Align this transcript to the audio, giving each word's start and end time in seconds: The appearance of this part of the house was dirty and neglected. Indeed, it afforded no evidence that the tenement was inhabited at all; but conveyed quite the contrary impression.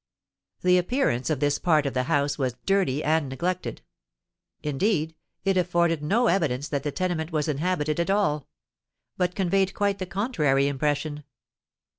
The 0.61 0.79
appearance 0.79 1.29
of 1.29 1.39
this 1.41 1.59
part 1.59 1.85
of 1.85 1.93
the 1.93 2.05
house 2.09 2.35
was 2.35 2.55
dirty 2.65 3.03
and 3.03 3.29
neglected. 3.29 3.83
Indeed, 4.63 5.13
it 5.45 5.57
afforded 5.57 6.01
no 6.01 6.25
evidence 6.25 6.67
that 6.69 6.81
the 6.81 6.91
tenement 6.91 7.31
was 7.31 7.47
inhabited 7.47 7.99
at 7.99 8.09
all; 8.09 8.47
but 9.15 9.35
conveyed 9.35 9.75
quite 9.75 9.99
the 9.99 10.07
contrary 10.07 10.67
impression. 10.67 11.23